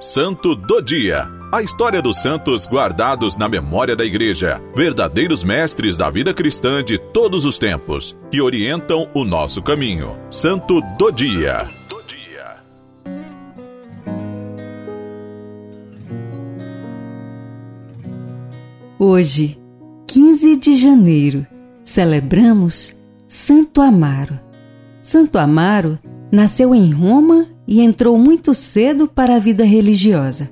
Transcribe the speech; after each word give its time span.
Santo 0.00 0.54
do 0.54 0.80
Dia. 0.80 1.28
A 1.50 1.60
história 1.60 2.00
dos 2.00 2.22
santos 2.22 2.68
guardados 2.68 3.36
na 3.36 3.48
memória 3.48 3.96
da 3.96 4.04
Igreja, 4.04 4.62
verdadeiros 4.72 5.42
mestres 5.42 5.96
da 5.96 6.08
vida 6.08 6.32
cristã 6.32 6.84
de 6.84 6.98
todos 6.98 7.44
os 7.44 7.58
tempos, 7.58 8.16
que 8.30 8.40
orientam 8.40 9.10
o 9.12 9.24
nosso 9.24 9.60
caminho. 9.60 10.16
Santo 10.30 10.80
do 10.96 11.10
Dia. 11.10 11.68
Hoje, 19.00 19.58
15 20.06 20.56
de 20.58 20.76
janeiro, 20.76 21.44
celebramos 21.82 22.96
Santo 23.26 23.80
Amaro. 23.80 24.38
Santo 25.02 25.38
Amaro 25.40 25.98
nasceu 26.30 26.72
em 26.72 26.92
Roma 26.92 27.57
e 27.68 27.82
entrou 27.82 28.18
muito 28.18 28.54
cedo 28.54 29.06
para 29.06 29.36
a 29.36 29.38
vida 29.38 29.62
religiosa. 29.62 30.50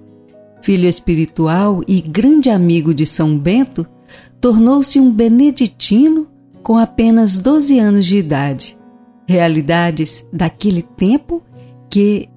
Filho 0.61 0.87
espiritual 0.87 1.83
e 1.89 2.03
grande 2.03 2.51
amigo 2.51 2.93
de 2.93 3.07
São 3.07 3.39
Bento, 3.39 3.87
tornou-se 4.39 5.01
um 5.01 5.11
beneditino 5.11 6.29
com 6.63 6.77
apenas 6.77 7.39
12 7.39 7.79
anos 7.79 8.05
de 8.05 8.19
idade. 8.19 8.79
Realidades 9.27 10.29
daquele 10.31 10.83
tempo 10.83 11.43
que 11.89 12.29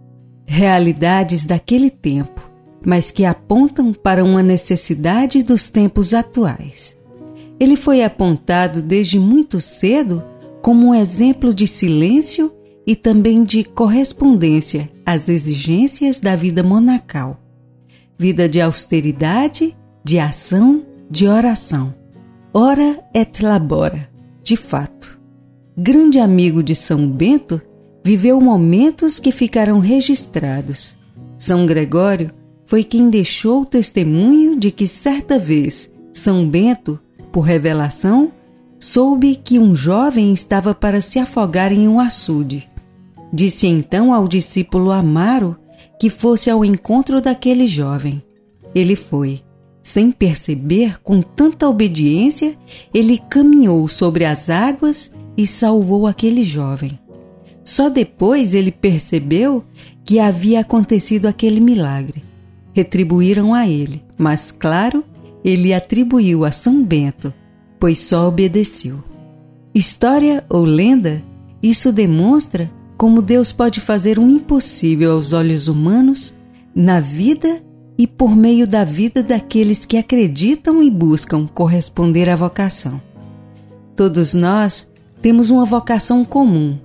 realidades 0.45 1.45
daquele 1.45 1.89
tempo, 1.89 2.41
mas 2.83 3.11
que 3.11 3.25
apontam 3.25 3.91
para 3.91 4.23
uma 4.23 4.41
necessidade 4.41 5.43
dos 5.43 5.69
tempos 5.69 6.13
atuais. 6.13 6.97
Ele 7.59 7.75
foi 7.75 8.01
apontado 8.01 8.81
desde 8.81 9.19
muito 9.19 9.59
cedo 9.59 10.23
como 10.61 10.87
um 10.87 10.95
exemplo 10.95 11.53
de 11.53 11.67
silêncio 11.67 12.51
e 12.89 12.95
também 12.95 13.43
de 13.43 13.63
correspondência 13.63 14.89
às 15.05 15.29
exigências 15.29 16.19
da 16.19 16.35
vida 16.35 16.63
monacal. 16.63 17.39
Vida 18.17 18.49
de 18.49 18.59
austeridade, 18.59 19.77
de 20.03 20.17
ação, 20.17 20.83
de 21.07 21.27
oração. 21.27 21.93
Ora 22.51 22.99
et 23.13 23.43
labora, 23.43 24.09
de 24.41 24.57
fato. 24.57 25.21
Grande 25.77 26.19
amigo 26.19 26.63
de 26.63 26.73
São 26.73 27.07
Bento, 27.07 27.61
viveu 28.03 28.41
momentos 28.41 29.19
que 29.19 29.31
ficarão 29.31 29.77
registrados. 29.77 30.97
São 31.37 31.67
Gregório 31.67 32.31
foi 32.65 32.83
quem 32.83 33.07
deixou 33.07 33.61
o 33.61 33.65
testemunho 33.67 34.59
de 34.59 34.71
que 34.71 34.87
certa 34.87 35.37
vez 35.37 35.93
São 36.11 36.49
Bento, 36.49 36.99
por 37.31 37.41
revelação, 37.41 38.31
soube 38.79 39.35
que 39.35 39.59
um 39.59 39.75
jovem 39.75 40.33
estava 40.33 40.73
para 40.73 41.01
se 41.01 41.19
afogar 41.19 41.71
em 41.71 41.87
um 41.87 41.99
açude. 41.99 42.67
Disse 43.31 43.67
então 43.67 44.13
ao 44.13 44.27
discípulo 44.27 44.91
Amaro 44.91 45.57
que 45.99 46.09
fosse 46.09 46.49
ao 46.49 46.63
encontro 46.63 47.21
daquele 47.21 47.67
jovem. 47.67 48.23
Ele 48.73 48.95
foi. 48.95 49.41
Sem 49.83 50.11
perceber, 50.11 51.01
com 51.01 51.21
tanta 51.21 51.67
obediência, 51.67 52.55
ele 52.93 53.17
caminhou 53.29 53.87
sobre 53.87 54.25
as 54.25 54.49
águas 54.49 55.11
e 55.37 55.47
salvou 55.47 56.05
aquele 56.05 56.43
jovem. 56.43 56.99
Só 57.63 57.89
depois 57.89 58.53
ele 58.53 58.71
percebeu 58.71 59.63
que 60.03 60.19
havia 60.19 60.59
acontecido 60.59 61.27
aquele 61.27 61.59
milagre. 61.59 62.23
Retribuíram 62.73 63.53
a 63.53 63.67
ele, 63.67 64.03
mas, 64.17 64.51
claro, 64.51 65.03
ele 65.43 65.73
atribuiu 65.73 66.45
a 66.45 66.51
São 66.51 66.83
Bento, 66.83 67.33
pois 67.79 67.99
só 67.99 68.27
obedeceu. 68.27 69.03
História 69.73 70.43
ou 70.49 70.63
lenda, 70.63 71.23
isso 71.61 71.91
demonstra 71.91 72.71
como 72.99 73.21
Deus 73.21 73.53
pode 73.53 73.79
fazer 73.79 74.19
um 74.19 74.29
impossível 74.29 75.13
aos 75.13 75.31
olhos 75.31 75.69
humanos 75.69 76.33
na 76.75 76.99
vida 76.99 77.63
e 77.97 78.05
por 78.05 78.35
meio 78.35 78.67
da 78.67 78.83
vida 78.83 79.23
daqueles 79.23 79.85
que 79.85 79.95
acreditam 79.95 80.83
e 80.83 80.91
buscam 80.91 81.47
corresponder 81.47 82.27
à 82.27 82.35
vocação. 82.35 83.01
Todos 83.95 84.33
nós 84.33 84.91
temos 85.21 85.49
uma 85.49 85.63
vocação 85.63 86.25
comum, 86.25 86.77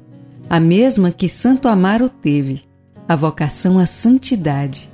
a 0.48 0.60
mesma 0.60 1.10
que 1.10 1.28
Santo 1.28 1.66
Amaro 1.66 2.08
teve, 2.08 2.62
a 3.08 3.16
vocação 3.16 3.80
à 3.80 3.84
santidade. 3.84 4.88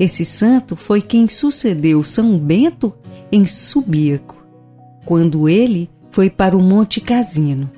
Esse 0.00 0.24
santo 0.24 0.74
foi 0.74 1.02
quem 1.02 1.28
sucedeu 1.28 2.02
São 2.02 2.38
Bento 2.38 2.94
em 3.30 3.44
Subíaco, 3.44 4.42
quando 5.04 5.50
ele 5.50 5.90
foi 6.10 6.30
para 6.30 6.56
o 6.56 6.62
Monte 6.62 6.98
Casino 6.98 7.70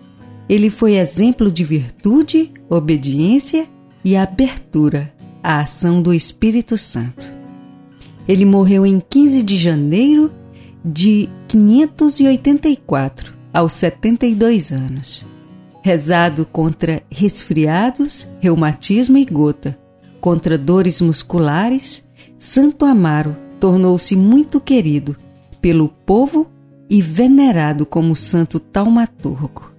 ele 0.49 0.69
foi 0.71 0.97
exemplo 0.97 1.51
de 1.51 1.65
virtude, 1.65 2.53
obediência 2.69 3.67
e 4.05 4.17
abertura 4.17 5.13
à 5.43 5.61
ação 5.61 6.03
do 6.03 6.13
Espírito 6.13 6.77
Santo. 6.77 7.33
Ele 8.29 8.45
morreu 8.45 8.85
em 8.85 9.01
15 9.01 9.43
de 9.43 9.57
janeiro 9.57 10.31
de 10.85 11.29
584, 11.49 13.35
aos 13.53 13.73
72 13.73 14.71
anos. 14.71 15.27
Rezado 15.83 16.47
contra 16.47 17.03
resfriados, 17.11 18.27
reumatismo 18.41 19.19
e 19.19 19.25
gota, 19.25 19.79
contra 20.21 20.57
dores 20.57 21.01
musculares, 21.01 22.07
Santo 22.39 22.85
Amaro 22.87 23.37
tornou-se 23.61 24.17
muito 24.17 24.61
querido 24.61 25.17
pelo 25.61 25.89
povo 25.89 26.51
e 26.89 27.01
venerado 27.01 27.87
como 27.87 28.15
santo 28.17 28.59
taumaturgo. 28.59 29.74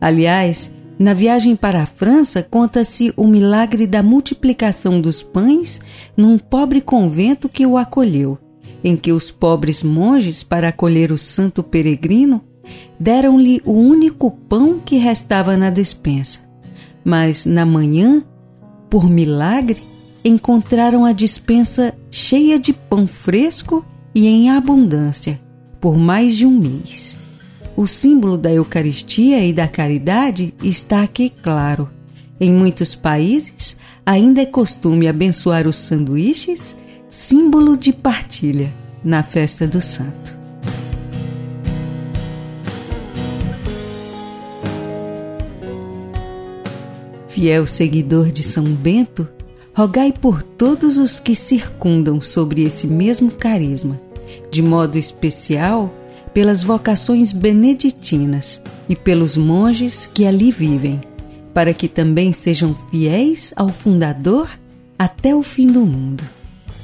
Aliás, 0.00 0.70
na 0.98 1.14
viagem 1.14 1.54
para 1.54 1.82
a 1.82 1.86
França, 1.86 2.42
conta-se 2.42 3.12
o 3.16 3.26
milagre 3.26 3.86
da 3.86 4.02
multiplicação 4.02 5.00
dos 5.00 5.22
pães 5.22 5.80
num 6.16 6.36
pobre 6.36 6.80
convento 6.80 7.48
que 7.48 7.64
o 7.64 7.76
acolheu, 7.76 8.36
em 8.82 8.96
que 8.96 9.12
os 9.12 9.30
pobres 9.30 9.82
monges, 9.82 10.42
para 10.42 10.68
acolher 10.68 11.12
o 11.12 11.18
santo 11.18 11.62
peregrino, 11.62 12.42
deram-lhe 12.98 13.62
o 13.64 13.72
único 13.72 14.30
pão 14.30 14.80
que 14.84 14.96
restava 14.96 15.56
na 15.56 15.70
despensa. 15.70 16.40
Mas 17.04 17.46
na 17.46 17.64
manhã, 17.64 18.24
por 18.90 19.08
milagre, 19.08 19.80
encontraram 20.24 21.04
a 21.04 21.12
dispensa 21.12 21.94
cheia 22.10 22.58
de 22.58 22.72
pão 22.72 23.06
fresco 23.06 23.84
e 24.14 24.26
em 24.26 24.50
abundância, 24.50 25.40
por 25.80 25.96
mais 25.96 26.36
de 26.36 26.44
um 26.44 26.50
mês. 26.50 27.16
O 27.78 27.86
símbolo 27.86 28.36
da 28.36 28.52
Eucaristia 28.52 29.46
e 29.46 29.52
da 29.52 29.68
caridade 29.68 30.52
está 30.64 31.00
aqui 31.00 31.30
claro. 31.30 31.88
Em 32.40 32.52
muitos 32.52 32.96
países, 32.96 33.76
ainda 34.04 34.42
é 34.42 34.46
costume 34.46 35.06
abençoar 35.06 35.64
os 35.64 35.76
sanduíches, 35.76 36.74
símbolo 37.08 37.76
de 37.76 37.92
partilha, 37.92 38.74
na 39.04 39.22
festa 39.22 39.64
do 39.64 39.80
santo. 39.80 40.36
Fiel 47.28 47.64
seguidor 47.64 48.32
de 48.32 48.42
São 48.42 48.64
Bento, 48.64 49.28
rogai 49.72 50.10
por 50.12 50.42
todos 50.42 50.98
os 50.98 51.20
que 51.20 51.36
circundam 51.36 52.20
sobre 52.20 52.64
esse 52.64 52.88
mesmo 52.88 53.30
carisma, 53.30 54.00
de 54.50 54.62
modo 54.62 54.98
especial 54.98 55.94
pelas 56.38 56.62
vocações 56.62 57.32
beneditinas 57.32 58.62
e 58.88 58.94
pelos 58.94 59.36
monges 59.36 60.06
que 60.06 60.24
ali 60.24 60.52
vivem, 60.52 61.00
para 61.52 61.74
que 61.74 61.88
também 61.88 62.32
sejam 62.32 62.76
fiéis 62.92 63.52
ao 63.56 63.68
Fundador 63.68 64.48
até 64.96 65.34
o 65.34 65.42
fim 65.42 65.66
do 65.66 65.80
mundo. 65.80 66.22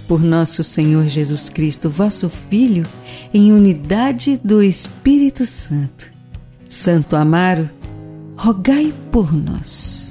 Por 0.09 0.21
nosso 0.21 0.65
Senhor 0.65 1.07
Jesus 1.07 1.49
Cristo, 1.49 1.89
vosso 1.89 2.29
Filho, 2.51 2.85
em 3.33 3.53
unidade 3.53 4.41
do 4.43 4.61
Espírito 4.61 5.47
Santo. 5.47 6.11
Santo 6.69 7.15
Amaro, 7.15 7.71
rogai 8.37 8.93
por 9.13 9.33
nós. 9.33 10.04